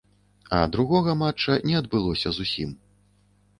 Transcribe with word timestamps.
А 0.49 0.61
другога 0.75 1.15
матча 1.19 1.59
не 1.69 1.77
адбылося 1.83 2.35
зусім. 2.41 2.75